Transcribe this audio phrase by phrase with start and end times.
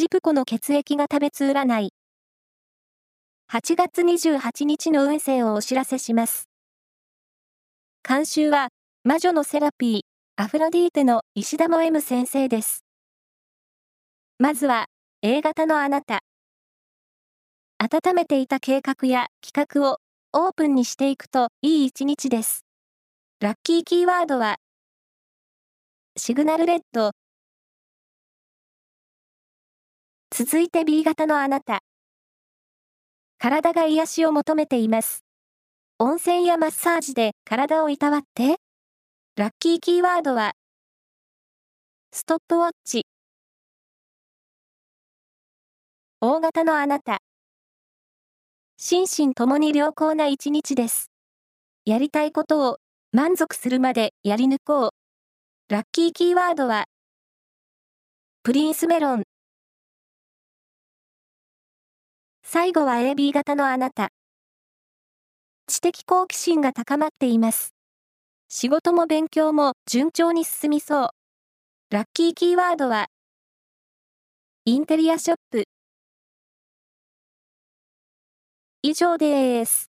[0.00, 1.92] ジプコの血液が食べつ占い。
[3.52, 6.48] 8月28日の運勢をお知らせします。
[8.02, 8.68] 監修は、
[9.04, 10.00] 魔女のセラピー、
[10.42, 12.82] アフロディーテの石田も M 先生です。
[14.38, 14.86] まずは、
[15.20, 16.20] A 型のあなた。
[17.76, 19.98] 温めていた計画や企画を
[20.32, 22.64] オープンにしていくといい一日です。
[23.40, 24.56] ラッキーキーワードは、
[26.16, 27.10] シグナルレッド。
[30.42, 31.80] 続いて B 型のあなた。
[33.36, 35.22] 体が癒しを求めています。
[35.98, 38.56] 温泉やマッサージで体をいたわって。
[39.36, 40.52] ラッキーキーワードは、
[42.10, 43.04] ストップウォッチ。
[46.22, 47.18] 大型のあなた。
[48.78, 51.10] 心身ともに良好な一日です。
[51.84, 52.78] やりたいことを
[53.12, 54.90] 満足するまでやり抜こう。
[55.68, 56.86] ラッキーキーワードは、
[58.42, 59.24] プリンスメロン。
[62.52, 64.10] 最後は AB 型のあなた。
[65.68, 67.76] 知的好奇心が高まっています。
[68.48, 71.08] 仕事も勉強も順調に進みそう。
[71.90, 73.06] ラッキーキーワードは、
[74.64, 75.62] インテリアショップ。
[78.82, 79.89] 以上です。